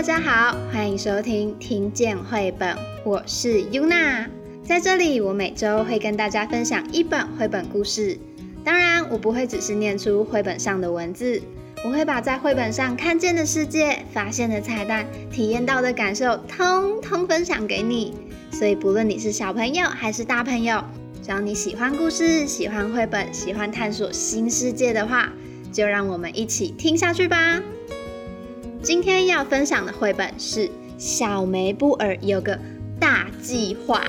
[0.00, 4.28] 大家好，欢迎收听听见绘本，我是 Yuna。
[4.64, 8.18] 在这里，我每周会跟大家分享一本绘本故事。
[8.64, 11.42] 当然，我不会只是念出绘本上的文字，
[11.84, 18.14] 我会把在绘本上看见的世界、发现的彩蛋、体验到的感受，通通分享给你。
[18.50, 20.82] 所以，不论你是小朋友还是大朋友，
[21.22, 25.30] 只要你喜欢故事、喜欢绘本、喜欢探索新世界的话，
[25.70, 27.60] 就让我们一起听下去吧。
[28.82, 30.66] 今天要分享的绘本是
[30.96, 32.58] 《小梅布尔有个
[32.98, 34.02] 大计划》。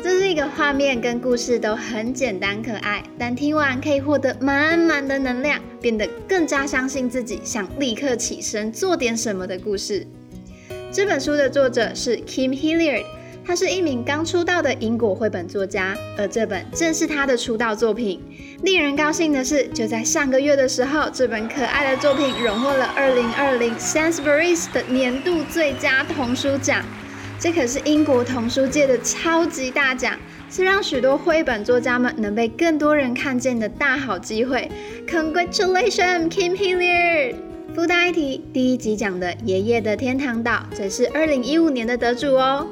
[0.00, 10.06] 这是一个画面跟故事都很简单可爱，但听完可以获得满满的能量，变得更加相信自己，想立刻起身做点什么的故事。
[10.92, 13.04] 这本书的作者是 Kim Hilliard，
[13.48, 18.20] 他是一名刚出道的英国绘本作家，而这本正是他的出道作品。
[18.62, 26.84] 令人高兴的是，就在上个月的时候，这本可爱的作品荣获了2020 Sainsbury's 的年度最佳童书奖。
[27.40, 30.14] 这可是英国童书界的超级大奖，
[30.50, 34.70] 是让许多绘本作家们能被更多人看见的大好机会。
[35.08, 37.34] Congratulations, Kim Hillier！
[37.74, 42.66] 附带一提，第一集讲的《爷爷的天堂岛》则是2015年的得主哦。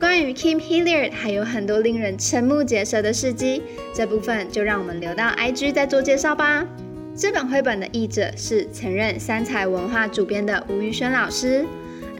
[0.00, 6.64] 关于 Kim Hilliard 还有很多令人瞠目结舌的事迹，这部分就让我们留到 IG 再做介绍吧。
[7.16, 11.66] 这本绘本的译者是曾任三彩文化主编的吴宇轩老师。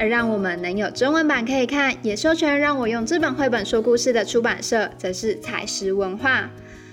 [0.00, 6.50] 而让我们能有中文版可以看，也授权让我用这本绘本说故事的出版社，则是彩石文化。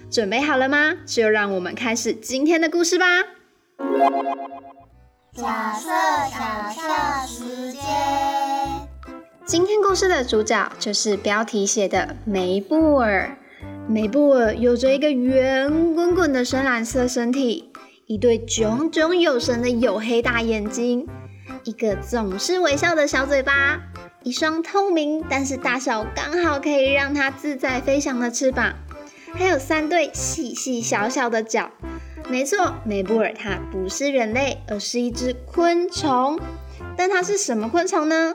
[0.09, 0.93] 准备好了吗？
[1.05, 3.05] 就让我们开始今天的故事吧。
[5.35, 5.89] 假设
[6.31, 7.81] 假设时间。
[9.45, 13.37] 今天故事的主角就是标题写的梅布尔。
[13.87, 17.71] 梅布尔有着一个圆滚滚的深蓝色身体，
[18.07, 21.07] 一对炯炯有神的黝黑大眼睛。
[21.63, 23.79] 一个总是微笑的小嘴巴，
[24.23, 28.73] 一双透明但是大小刚好可以让它自在飞翔的翅膀，
[29.33, 31.69] 还有三对细细小小的脚。
[32.27, 36.39] 没错，梅布尔它不是人类，而是一只昆虫。
[36.97, 38.33] 但它是什么昆虫呢？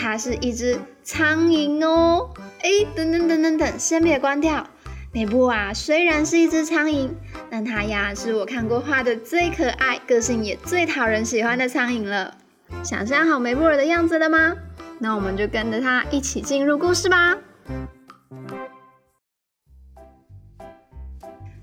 [0.00, 2.30] 它是一只苍蝇哦。
[2.60, 4.64] 哎，等等等等等，先别关掉。
[5.12, 7.10] 梅布尔虽然是一只苍蝇，
[7.50, 12.36] 但它呀是我看过画的最可爱、个性也最讨人喜欢的苍蝇了。
[12.84, 14.54] 想象好梅布尔的样子了吗？
[15.00, 17.36] 那我们就跟着他一起进入故事吧。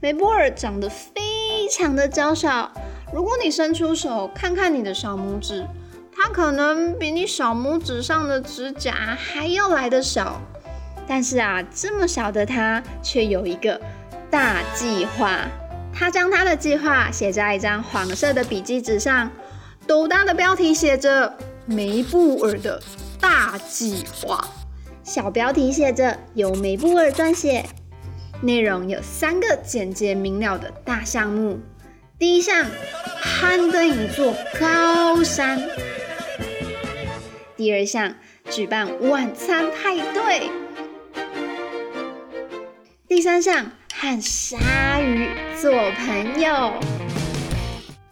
[0.02, 2.72] 梅布尔长得非常的娇小，
[3.14, 5.66] 如果你伸出手看看你的小拇指，
[6.16, 10.42] 它可能比你小拇指上的指甲还要来得小。
[11.08, 13.80] 但是啊，这么小的它却有一个
[14.30, 15.42] 大计划。
[15.94, 19.32] 他将他的计划写在一张黄色的笔记纸上。
[19.88, 21.38] 斗大的标题写着
[21.68, 22.82] “梅布尔的
[23.22, 24.44] 大计划”，
[25.04, 27.64] 小标题写着“由梅布尔撰写”，
[28.42, 31.60] 内容有三个简洁明了的大项目。
[32.18, 32.66] 第一项，
[33.22, 35.60] 攀登一座高山；
[37.58, 38.14] 第二项，
[38.50, 40.50] 举办晚餐派对；
[43.08, 45.30] 第三项，和鲨鱼
[45.62, 46.74] 做朋友。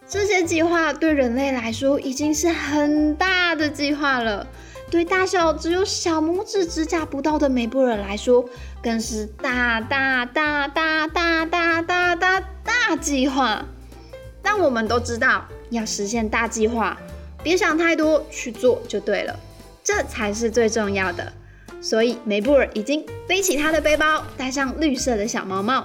[0.08, 4.46] 这些计划对人类来说已经是很大的计划了，
[4.90, 8.48] 对大小只有小拇指指甲不到的美布尔来说，
[8.82, 13.62] 更是大大大大大大大大大计划。
[14.40, 16.96] 但我们都知道，要实现大计划，
[17.44, 19.38] 别想太多，去做就对了，
[19.84, 21.32] 这才是最重要的。
[21.80, 25.84] 所以，梅布尔已经背起他的背包，戴上绿色的小毛帽。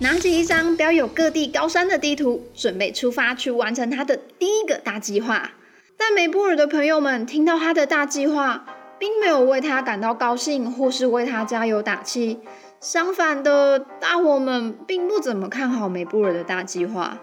[0.00, 5.50] 拿起一张标有各地高山的地图，准备出发去完成他的第一个大计划。
[5.96, 8.64] 但梅布尔的朋友们听到他的大计划，
[8.98, 12.38] 并没有为他感到高兴，或是为他加油打气。
[12.80, 17.18] 相反的，大伙们并不怎么看好梅布尔的大计划。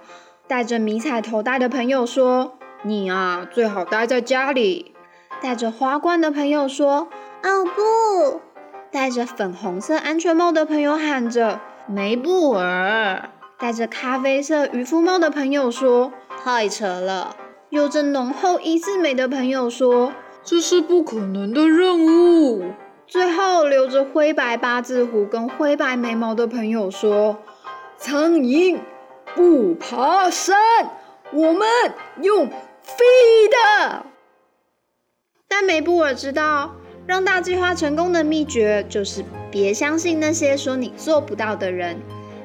[0.47, 4.93] 戴着迷彩头戴的朋友说：“你啊，最好待在家里。”
[5.41, 7.09] 戴着花冠的朋友说
[7.43, 8.41] ：“哦不！”
[8.91, 11.59] 戴着粉红色安全帽的朋友喊着。
[11.87, 13.29] 梅布尔
[13.59, 16.11] 戴着咖啡色渔夫帽的朋友说
[16.43, 17.35] ：“太扯了。”
[17.69, 22.71] 有着浓厚一字眉的朋友说：“这是不可能的任务。”
[23.05, 27.37] 最后留着灰白八字胡跟灰白眉毛的朋友说
[27.97, 28.79] ：“苍蝇
[29.35, 30.57] 不爬山，
[31.31, 31.67] 我们
[32.21, 32.49] 用
[32.85, 34.05] 飞的。”
[35.49, 36.75] 但梅布尔知道，
[37.07, 39.23] 让大计划成功的秘诀就是。
[39.51, 41.97] 别相信那些说你做不到的人，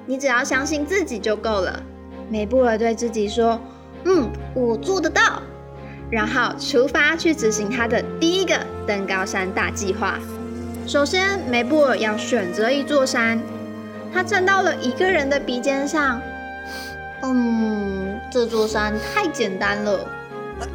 [0.06, 1.82] 你只要相信自己就够了。
[2.28, 3.60] 梅布尔对自己说
[4.06, 5.42] ：“嗯，我做得到。”
[6.08, 10.20] 然后出发去执行他的第一个登高山大计划。
[10.86, 13.42] 首先，梅布尔要选择一座山，
[14.14, 16.22] 他站到了一个人的鼻尖上。
[17.24, 20.06] 嗯，这座山太简单了。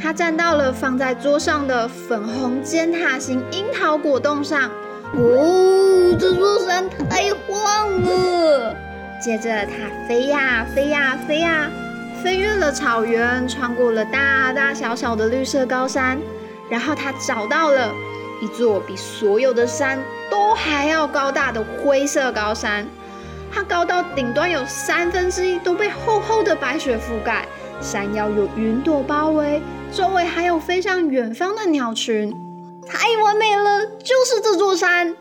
[0.00, 4.70] 他站到了放在桌上的粉红尖塔型樱桃果冻上。
[5.14, 8.76] 哦，这座山太晃了。
[9.22, 11.70] 接着，他飞呀飞呀飞呀，
[12.22, 16.18] 飞越了草原，穿过了大大小小的绿色高山，
[16.68, 17.90] 然后他找到了
[18.42, 19.98] 一座比所有的山
[20.30, 22.86] 都还要高大的灰色高山。
[23.54, 27.46] 它高到顶端有三分之一都被厚厚的白雪覆盖，
[27.80, 29.62] 山腰有云朵包围。
[29.92, 32.34] 周围还有飞向远方的鸟群，
[32.84, 33.86] 太完美了！
[33.86, 35.14] 就是这座山。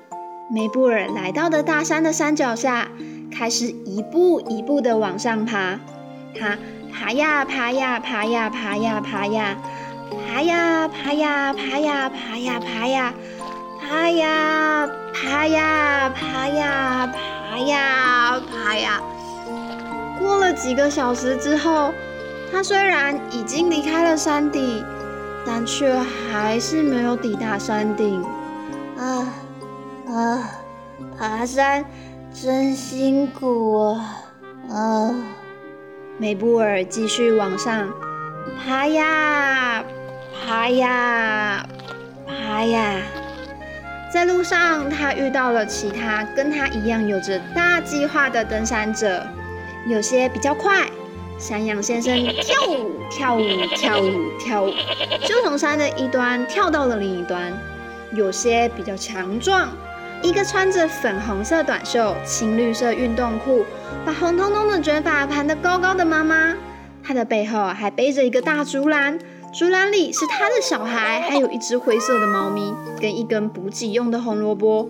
[0.50, 2.88] 梅布尔来到的大山的山脚下，
[3.32, 5.80] 开始一步一步的往上爬。
[6.40, 6.58] 他
[6.92, 9.56] 爬呀爬呀爬呀爬呀爬呀，
[10.10, 13.14] 爬呀爬呀爬呀爬呀爬呀，
[13.80, 19.02] 爬呀爬呀爬呀爬呀爬呀。
[20.20, 21.94] 过了几个小时之后。
[22.56, 24.86] 他虽然已经离开了山底，
[25.44, 28.24] 但却还是没有抵达山顶。
[28.96, 29.34] 啊
[30.08, 30.52] 啊，
[31.18, 31.84] 爬山
[32.32, 34.22] 真辛苦啊！
[34.70, 35.16] 啊，
[36.20, 37.92] 梅布尔继续往上
[38.64, 39.84] 爬呀
[40.46, 41.66] 爬呀
[42.28, 43.02] 爬呀，
[44.14, 49.26] 在路上他遇到了其他跟他一样有着大计划的登山者，
[49.88, 50.86] 有些比较快。
[51.40, 53.42] 山羊先生跳舞，跳舞，
[53.76, 54.72] 跳舞，跳舞，
[55.26, 57.52] 就从山的一端跳到了另一端。
[58.12, 59.68] 有些比较强壮，
[60.22, 63.66] 一个穿着粉红色短袖、青绿色运动裤，
[64.06, 66.54] 把红彤彤的卷发盘得高高的妈妈，
[67.04, 69.18] 她的背后还背着一个大竹篮，
[69.54, 74.90] 竹篮里是他的小孩，还有一只灰色的猫咪，跟一根补给用的红萝卜。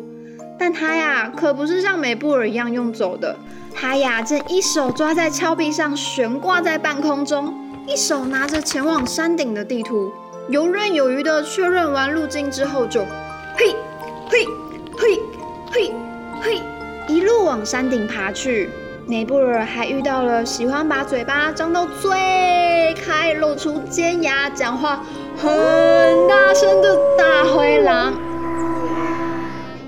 [0.57, 3.35] 但他呀，可不是像美布尔一样用走的。
[3.75, 7.53] 他呀，正一手抓在峭壁上悬挂在半空中，
[7.85, 10.09] 一手拿着前往山顶的地图，
[10.47, 13.01] 游刃有余的确认完路径之后，就
[13.57, 13.75] 嘿，
[14.29, 14.47] 嘿，
[14.97, 15.19] 嘿，
[15.73, 15.93] 嘿，
[16.41, 16.61] 嘿，
[17.09, 18.69] 一路往山顶爬去。
[19.05, 25.03] 梅布尔还遇到了喜欢把嘴巴张到最开，露出尖牙，讲话
[25.35, 28.13] 很大声的大灰狼。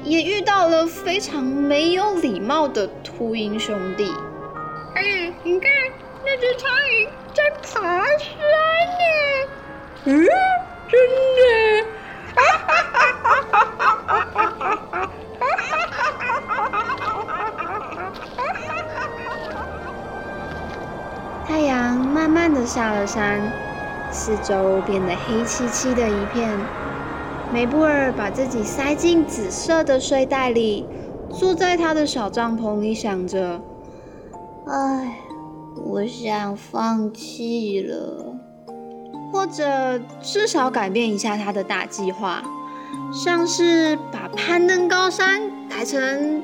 [0.04, 4.14] 也遇到了非常没有礼貌的秃鹰兄弟。
[4.96, 5.72] 哎，你看
[6.24, 8.28] 那只苍蝇在爬山
[8.92, 9.04] 呢。
[10.04, 10.28] 嗯，
[22.56, 23.40] 的下了山，
[24.12, 26.50] 四周变得黑漆漆的一片。
[27.54, 30.88] 梅布尔把自己塞进紫色的睡袋里，
[31.30, 33.62] 坐在他的小帐篷里，想着
[34.68, 35.20] ：“唉，
[35.86, 38.36] 我想放弃了，
[39.32, 42.42] 或者至少改变一下他的大计划，
[43.14, 46.42] 像是把攀登高山改成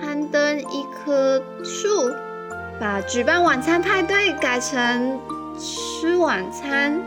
[0.00, 2.10] 攀登一棵树，
[2.80, 5.18] 把举办晚餐派对改成
[5.58, 7.00] 吃晚餐，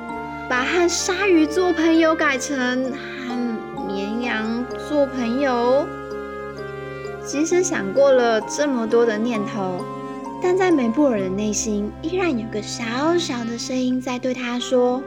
[0.50, 3.31] 把和鲨鱼做朋友改成和……”
[3.88, 5.86] 绵羊做朋友，
[7.25, 9.84] 即使想过了这么多的念头，
[10.41, 15.03] 但在梅布尔的内心依然有个小小的声音在对他说：“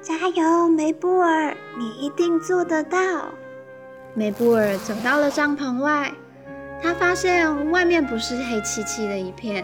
[0.00, 2.98] 加油，梅布尔，你一定做得到。”
[4.14, 6.10] 梅布尔走到了帐篷外，
[6.82, 9.62] 他发现外面不是黑漆漆的一片，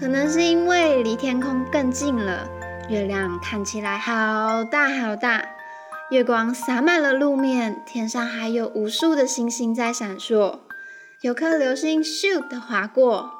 [0.00, 2.48] 可能是因为离天空更近了，
[2.88, 5.44] 月亮看起来好大好大。
[6.10, 10.60] 月光洒满了路面，天上还有无数的星星在闪烁。
[11.20, 13.30] 有颗流星咻的划过，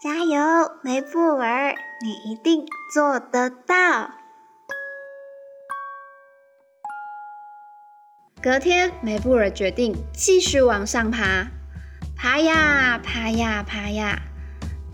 [0.00, 4.10] 加油，梅布尔，你一定做得到。
[8.42, 11.46] 隔天，梅布尔决定继续往上爬，
[12.16, 14.18] 爬呀爬呀爬呀。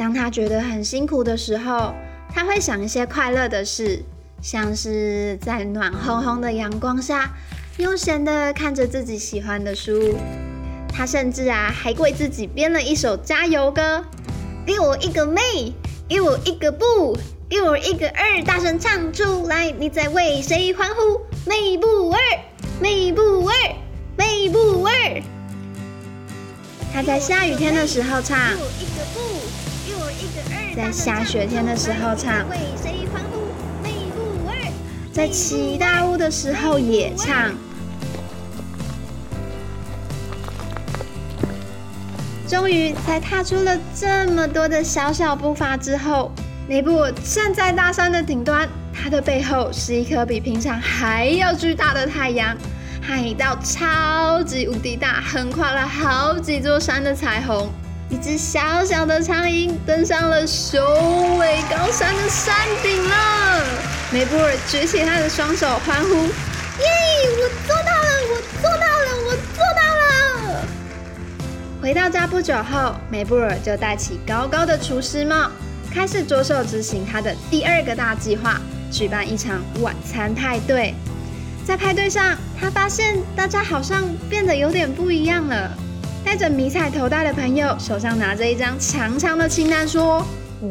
[0.04, 1.94] 当他觉得很辛苦的时候，
[2.30, 4.02] 他会想一些快乐的事。
[4.42, 7.32] 像是在暖烘烘的阳光下，
[7.78, 10.14] 悠闲的看着自己喜欢的书。
[10.90, 14.04] 他甚至啊，还为自己编了一首加油歌：
[14.66, 15.40] 给我一个妹，
[16.06, 17.16] 给我一个不，
[17.48, 19.70] 给我一个二，大声唱出来！
[19.70, 21.22] 你在为谁欢呼？
[21.48, 22.18] 妹布尔，
[22.78, 23.54] 梅布尔，
[24.18, 25.22] 梅布尔。
[26.92, 28.38] 他在下雨天的时候唱，
[30.76, 32.48] 在下雪天的时候唱。
[32.48, 33.44] 为谁欢呼？
[35.12, 37.52] 在起大雾的时候也唱。
[42.48, 46.32] 终于在踏出了这么多的小小步伐之后，
[46.68, 52.56] 梅布站在大山的顶端，他的背后是一颗比平常还要巨大的太阳，
[53.02, 57.68] 和一道超级无敌大、横跨了好几座山的彩虹。
[58.14, 60.80] 一只小小的苍蝇登上了雄
[61.36, 63.64] 伟高山的山顶了。
[64.12, 66.14] 梅布尔举起他的双手，欢呼
[66.78, 66.86] ：“耶！
[67.40, 68.06] 我做到了！
[68.30, 69.08] 我做到了！
[69.26, 69.82] 我做到
[70.54, 70.64] 了！”
[71.82, 75.50] 回到家不久后，梅布尔就戴起高高的厨师帽，
[75.92, 78.60] 开始着手执行他的第二个大计划——
[78.92, 80.94] 举办一场晚餐派对。
[81.66, 85.76] 在派对上，他发现大家好像变得有点不一样了。
[86.34, 90.20] 戴着迷彩头戴的朋友手上拿着一张长长的清单，说：“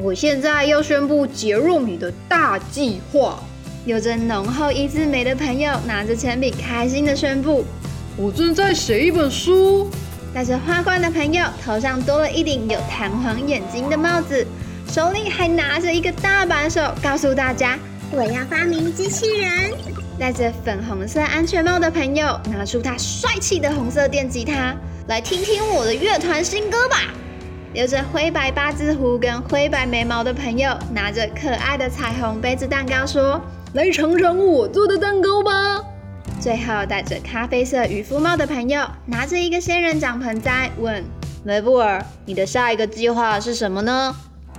[0.03, 3.39] 我现在要宣布杰若米的大计划。”
[3.87, 7.63] 有着浓厚一字眉的朋友拿着铅笔，开心的宣布
[8.19, 9.89] ：“我正在写一本书。”
[10.35, 14.45] 戴着花冠的朋友头上多了一顶有弹簧眼睛的帽子，
[14.89, 17.79] 手里还拿着一个大扳手，告诉大家
[18.11, 19.49] ：“我要发明机器人。”
[20.19, 24.75] 戴着粉红色安全帽的朋友拿出他帅气的红色电吉他。
[25.05, 26.95] 来听听我的乐团新歌吧！
[27.73, 33.41] 留着灰白八字胡跟灰白眉毛的朋友，拿着可爱的彩虹杯子蛋糕说
[33.75, 35.83] ：“来尝尝我做的蛋糕吧！”
[36.39, 41.03] 最后，戴着咖啡色渔夫帽的朋友，拿着一个仙人掌盆栽，问
[41.43, 44.15] 梅布尔：“你的下一个计划是什么呢？”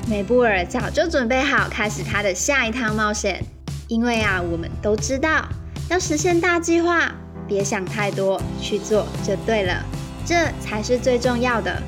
[0.06, 3.42] 梅布尔早就准备好，开始他的下一趟冒险。
[3.88, 5.48] 因为啊，我们都知道，
[5.88, 7.10] 要实现大计划，
[7.48, 9.82] 别想太多，去做就对了。
[10.26, 11.82] 这才是最重要的。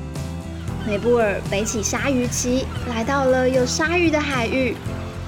[0.85, 4.75] 梅布尔背起鲨鱼旗，来到了有鲨鱼的海域。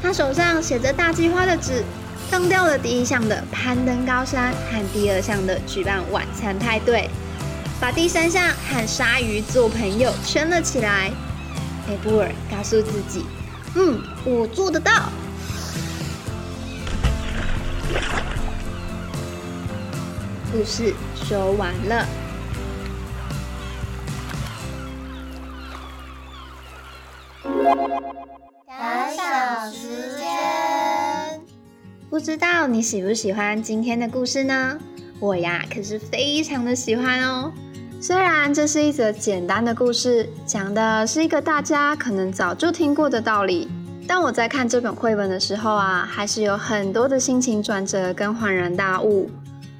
[0.01, 1.83] 他手上写着大计划的纸，
[2.29, 7.09] 放掉了第一项的攀登高山和第二项的举办晚餐派对，
[7.81, 11.11] 把第三项和鲨鱼做朋友圈了起来。
[11.87, 13.25] 梅布尔告诉自己
[13.75, 14.91] ：“嗯，我做得到。”
[20.53, 22.07] 故事说完了。
[32.09, 34.79] 不知道你喜不喜欢今天的故事呢？
[35.19, 37.51] 我呀，可是非常的喜欢哦。
[38.01, 43.69] 虽然这是一则简单的故事，讲的是一个大家可能早就听过的道理，
[44.07, 49.29] 但我在看这本绘本的时候啊，还是有很多的心情转折跟恍然大悟。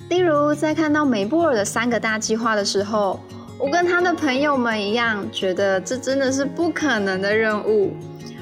[0.10, 3.20] 例如，在看到梅布尔的三个大计划的时候。
[3.58, 7.92] 我跟他的朋友们一样，觉得这真的是不可能的任务，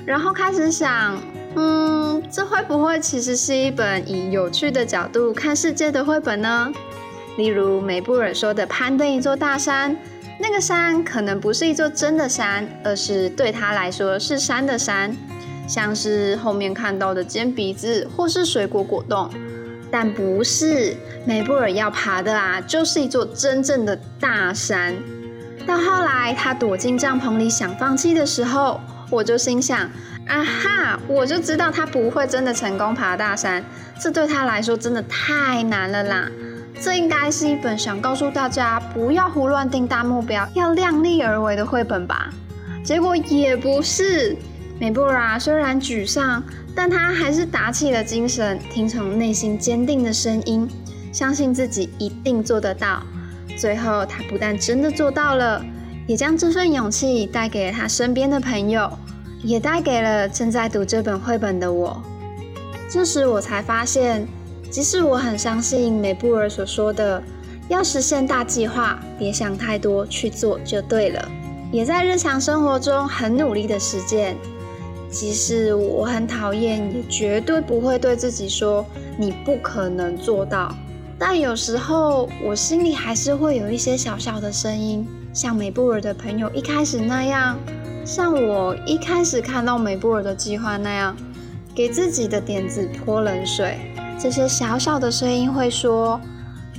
[0.06, 1.20] 然后开始想，
[1.60, 6.72] 嗯，这会不会其实是一本以有趣的角度看世界的绘本呢？
[7.36, 9.98] 例如梅布尔说的攀登一座大山，
[10.40, 15.18] 那个山可能不是一座真的山，而是对他来说是山的山，
[15.68, 19.28] 像是后面看到的尖鼻子或是水果果冻，
[19.90, 20.96] 但不是
[21.26, 24.96] 梅布尔要爬的啊，就是一座真正的大山。
[25.66, 29.90] 到后来，他躲进帐篷里想放弃的时候，我就心想：
[30.28, 33.64] 啊哈，我就知道他不会真的成功爬大山，
[34.00, 36.30] 这对他来说真的太难了啦。
[36.80, 42.30] 这应该是一本想告诉大家不要胡乱定大目标，要量力而为的绘本吧？
[42.84, 44.36] 结果也不是。
[44.80, 46.44] 美布拉虽然沮丧，
[46.76, 50.70] 但他还是打起了精神，听从内心坚定的声音，
[51.12, 53.02] 相信自己一定做得到。
[53.58, 55.66] 最后，他不但真的做到了，
[56.06, 58.88] 也将这份勇气带给了他身边的朋友，
[59.44, 62.02] 也带给了正在读这本绘本的我。
[62.90, 64.28] 这时，我才发现，
[64.72, 67.22] 即使我很相信美布尔所说的
[67.68, 71.30] “要实现大计划，别想太多，去做就对了”，
[71.72, 74.38] 也在日常生活中很努力的实践。
[75.10, 78.86] 即使我很讨厌，也绝对不会对自己说
[79.18, 80.74] “你不可能做到”。
[81.20, 87.58] 但有时候，我心里还是会有一些小小的声音，像美布尔的朋友一开始那样，
[88.08, 91.14] 像我一开始看到梅布尔的计划那样，
[91.76, 93.78] 给自己的点子泼冷水。
[94.18, 96.18] 这些小小的声音会说：“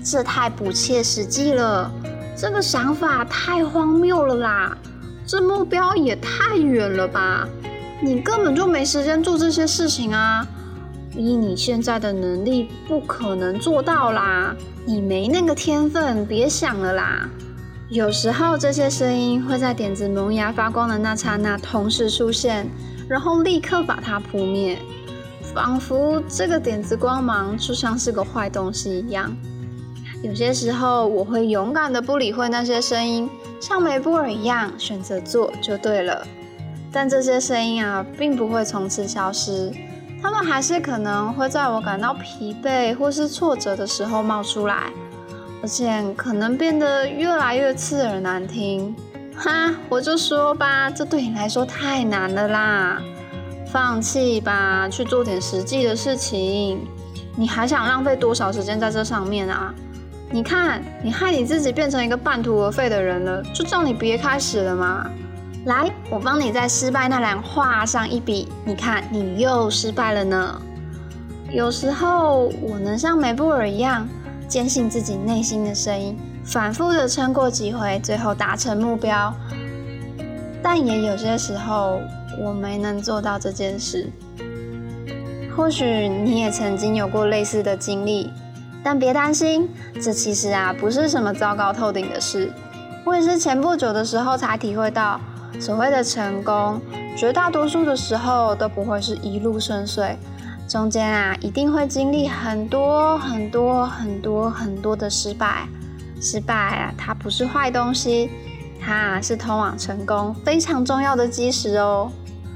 [0.02, 1.92] 这太不切实际了，
[2.34, 4.78] 这个想法太荒谬了啦，
[5.26, 7.46] 这目标也太远了吧，
[8.02, 10.46] 你根本就没时间做这些事情啊。”
[11.14, 14.56] 以你现在的能力，不可能做到啦！
[14.86, 17.28] 你没那个天分，别想了啦！
[17.90, 22.68] 有时候这些声音会在点子萌芽发光的那刹那同时出现，
[23.08, 24.78] 然后立刻把它扑灭。
[25.54, 29.34] 仿佛这个点子光芒就像是个坏东西一样。
[30.22, 33.26] 有些时候，我会勇敢的不理会那些声音，
[33.58, 36.26] 像梅布尔一样选择做就对了。
[36.92, 39.72] 但这些声音啊，并不会从此消失，
[40.20, 44.92] 他们还是可能会在我感到疲惫或是挫折的时候冒出来，
[45.62, 48.94] 而且可能变得越来越刺耳难听。
[49.36, 53.02] 哈，我就说吧，这对你来说太难了啦，
[53.70, 56.86] 放弃吧，去做点实际的事情。
[57.36, 59.72] 你还想浪费多少时间在这上面啊？
[60.30, 65.10] 你看，你害你自己变成一个半途而废的人了，就叫你别开始了嘛。
[65.64, 68.48] 来，我帮你在失败那栏画上一笔。
[68.64, 70.60] 你看，你又失败了呢。
[71.50, 74.06] 有时候，我能像梅布尔一样，
[74.48, 79.32] 坚信自己内心的声音，反复的撑过几回，最后达成目标。
[80.62, 82.00] 但也有些时候，
[82.42, 84.10] 我没能做到这件事。
[85.54, 88.30] 或许你也曾经有过类似的经历。
[88.82, 89.68] 但别担心，
[90.00, 92.50] 这其实啊不是什么糟糕透顶的事。
[93.04, 95.20] 我也是前不久的时候才体会到，
[95.60, 96.80] 所谓的成功，
[97.16, 100.16] 绝大多数的时候都不会是一路顺遂，
[100.68, 105.66] 中间啊一定会经历很多很多很多很多的失败。
[106.20, 108.30] 失败啊，它不是坏东西，
[108.80, 112.12] 它是通往成功非常重要的基石哦。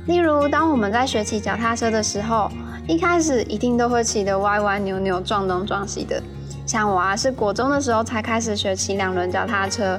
[0.06, 2.50] 例如，当我们在学骑脚踏车的时候。
[2.88, 6.20] 一开始一定都会骑得歪歪扭扭、撞东撞西的。
[6.66, 9.96] 像我啊，是国中的时候才开始学骑两轮脚踏车，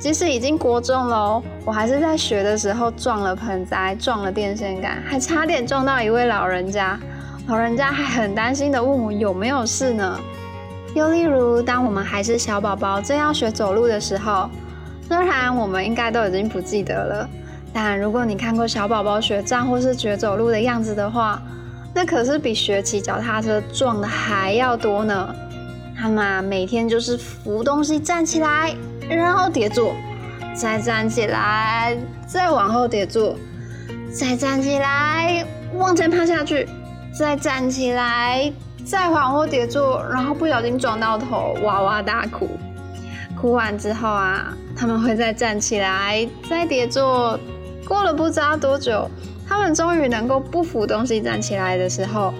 [0.00, 6.98] 即使已经国中了，我还是在学的时候撞了盆栽、撞了电线杆，还差点撞到一位老人家。
[7.46, 10.18] 老人家还很担心的问我有没有事呢。
[10.94, 14.48] 又例如，当我们还是小宝宝正要学走路的时候，
[15.06, 17.28] 虽然我们应该都已经不记得了，
[17.72, 21.42] 但如果你看过小宝宝学站或是学走路的样子的话，
[21.92, 25.34] 那可是比学骑脚踏车撞的还要多呢。
[25.96, 28.74] 他们，每天就是扶东西站起来，
[29.08, 29.94] 然后跌坐，
[30.54, 33.36] 再站起来，再往后跌坐，
[34.10, 36.68] 再站起来，往前趴下去，
[37.18, 38.52] 再站起来，
[38.84, 42.48] 再往后跌坐，然后不小心撞到头，哇哇大哭。
[43.40, 47.38] 哭完之后啊，他们会再站起来，再跌坐。
[47.86, 49.08] 过了不知道多久。
[49.46, 52.32] 他们终于能够不扶东西站起来的时候，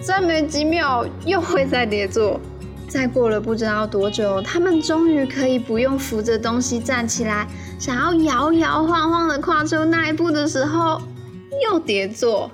[0.00, 2.40] 再没几秒又会再跌坐。
[2.88, 11.02] 再过了不知道多久，他们终于可以不用扶着东西站起来，想要摇摇晃晃的跨出那一步的时候，
[11.64, 12.48] 又跌坐。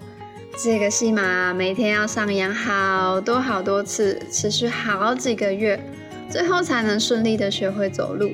[0.63, 5.83] 这个戏码每天要上演好多好多次，持续好几个月，
[6.29, 8.31] 最后才能顺利的学会走路。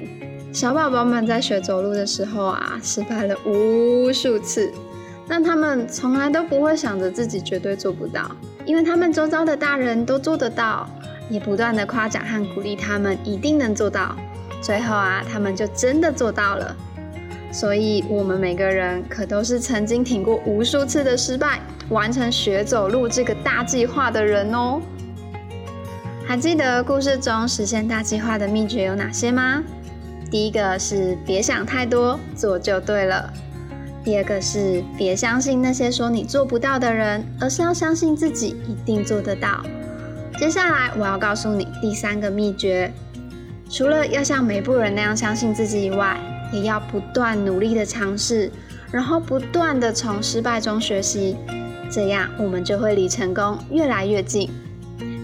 [0.53, 4.73] 小宝宝们在学走路的时候啊，失败了无数次。
[5.29, 8.29] 但他们从来都不会想着自己绝对做不到，
[8.65, 10.89] 因为他们周遭的大人都做得到，
[11.31, 14.17] 也不断的夸奖和鼓励他们一定能做到。
[14.61, 16.75] 最后啊，他们就真的做到了。
[17.53, 24.81] 所以，我们每个人可都是曾经挺过无数次的失败，完成学走路这个大计划的人哦。
[26.27, 29.63] 还记得故事中实现大计划的秘诀有哪些吗？
[30.31, 33.33] 第一个是别想太多，做就对了。
[34.05, 39.65] 第二个是别相信那些说你做不到的人，而是要相信自己一定做得到。
[40.39, 42.93] 接下来我要告诉你第三个秘诀，
[43.71, 46.19] 除了要像梅布人那样相信自己以外，
[46.53, 48.51] 也要不断努力的尝试，
[48.91, 51.37] 然后不断的从失败中学习，
[51.91, 54.51] 这样我们就会离成功越来越近。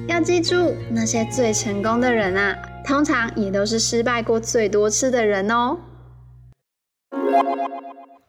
[0.08, 5.78] 要记住，那些最成功的人啊，通常也都是失败过最多次的人哦。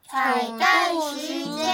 [0.10, 1.74] 彩蛋时间。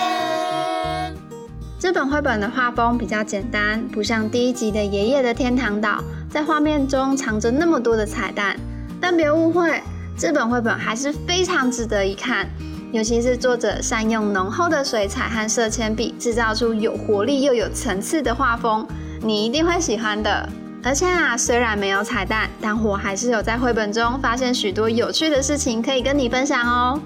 [1.77, 8.57] 这本绘本的画风比较简单，不像第一集的《爷爷的天堂岛》，在画面中藏着那么多的彩蛋。
[9.01, 9.81] 但别误会，
[10.19, 12.45] 这本绘本还是非常值得一看，
[12.91, 18.85] 尤其是作者善用浓厚的水彩和色铅笔，制造出有活力又有层次的画风，
[19.21, 20.49] 你一定会喜欢的。
[20.83, 26.99] 而且啊，虽然没有彩蛋，但我还是有在绘本中发现许多有趣的事情可以跟你分享哦。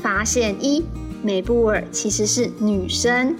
[0.00, 0.84] 发现一，
[1.22, 3.36] 梅布尔其实是女生。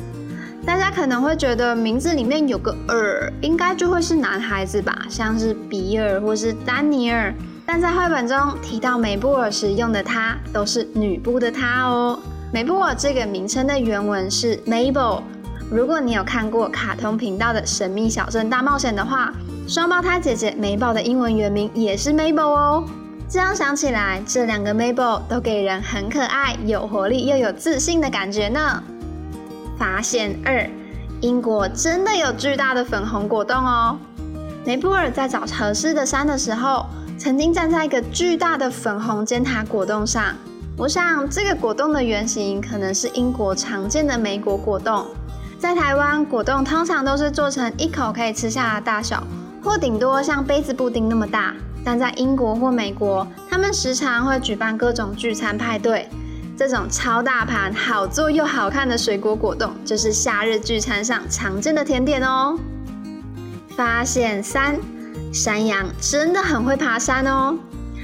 [0.64, 7.34] 大家可能会觉得名字里面有个尔，应该就会是男孩子吧，像是比尔或是丹尼尔。
[7.64, 12.18] 但在绘本中提到梅布尔时用的她，都是女部的她哦。
[12.53, 15.22] 梅布尔这个名称的原文是 Mabel。
[15.70, 19.33] 如果你有看过卡通频道的《神秘小镇大冒险》的话，
[19.66, 22.85] 双胞胎姐姐梅宝的英文原名也是 Mabel 哦。
[23.27, 28.83] 这样想起来，这两个 Mabel 都给人很可爱、有活力又有自信的感觉呢。
[29.79, 30.68] 发现二，
[31.22, 33.98] 英国真的有巨大的粉红果冻哦。
[34.66, 36.85] 梅布尔在找合适的山的时候，
[37.22, 40.35] 曾经站在一个巨大的粉红尖塔果冻上。
[40.76, 45.06] 我想这个果冻的原型可能是英国常见的梅果果冻。
[45.56, 49.24] 在台湾，果冻通常都是做成一口可以吃下的大小，
[49.62, 51.54] 或顶多像杯子布丁那么大。
[51.85, 56.08] 但在英国或美国，他们时常会举办各种聚餐派对。
[56.56, 62.58] 这种超大盘、好做又好看的水果果冻，就是夏日聚餐上常见的甜点哦。
[63.76, 64.76] 发现三：
[65.32, 67.56] 山羊真的很会爬山哦。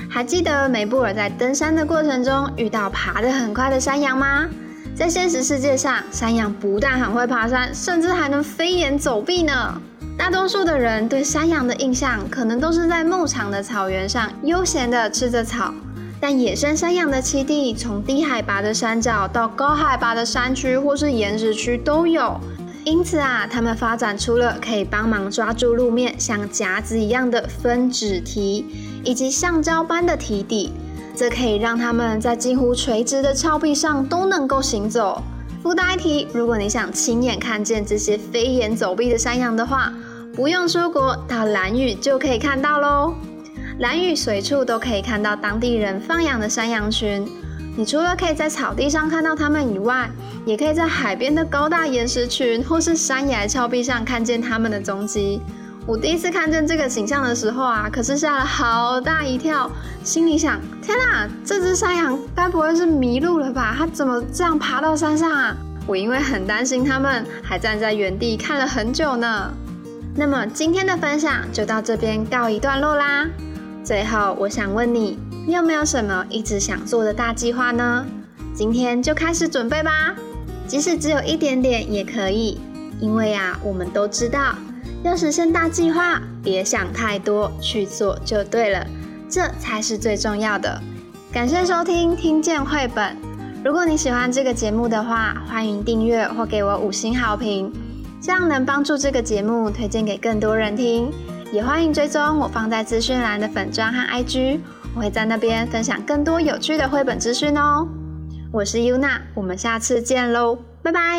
[0.08, 4.48] 还记得梅布尔在登山的过程中遇到爬得很快的山羊吗？
[4.96, 9.78] 在现实世界上，山羊不但很会爬山，甚至还能飞檐走壁呢。
[10.16, 15.72] 大多数的人对山羊的印象，可能都是在牧场的草原上悠闲地吃着草。
[16.18, 22.40] 但野生山羊的栖地，从低海拔的山脚到高海拔的山区或是岩石区都有。
[22.88, 28.64] 因此啊，它们发展出了可以帮忙抓住路面像夹子一样的分趾蹄，
[29.04, 30.72] 以及橡胶般的蹄底，
[31.14, 35.22] 这可以让它们在近乎垂直的峭壁上都能够行走。
[35.62, 39.92] 附带一提，如果你想亲眼看见这些飞檐走壁的山羊的话，
[40.34, 43.12] 不用出国，到蓝屿就可以看到喽。
[43.80, 47.28] 蓝屿随处都可以看到当地人放养的山羊群。
[47.78, 50.10] 你除了可以在草地上看到它们以外，
[50.44, 55.40] 也可以在海边的高大岩石群或是山崖峭壁上看见它们的踪迹。
[55.86, 59.70] 我第一次看见这个景象的时候啊，可是吓了好大一跳，
[60.02, 63.72] 心里想：天哪，这只山羊该不会是迷路了吧？
[63.78, 65.56] 它怎么这样爬到山上啊？
[65.86, 69.54] 我因为很担心它们，还站在原地看了很久呢。
[70.16, 73.24] 那么今天的分享就到这边告一段落啦。
[73.88, 75.18] 最后，我想问你。
[75.46, 78.04] 你有没有什么一直想做的大计划呢？
[78.52, 80.14] 今天就开始准备吧，
[80.66, 82.60] 即使只有一点点也可以。
[83.00, 84.54] 因为啊，我们都知道，
[85.02, 88.86] 要实现大计划，别想太多，去做就对了，
[89.26, 90.78] 这才是最重要的。
[91.32, 93.16] 感谢收听《听见绘本》。
[93.64, 97.72] 如果你喜欢这个节目的话，欢迎订阅或给我五星好评，
[98.20, 101.10] 这样能帮助这个节目推荐给更多人听。
[101.50, 104.60] 也欢迎追踪我放在资讯栏的粉砖和 IG。
[104.94, 107.88] 我会在那边分享更多有趣的绘本资讯哦。
[108.52, 111.18] 我是 Yuna，我们下次见喽，拜拜。